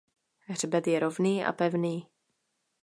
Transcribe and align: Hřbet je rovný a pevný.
Hřbet 0.45 0.87
je 0.87 0.99
rovný 0.99 1.45
a 1.45 1.53
pevný. 1.53 2.07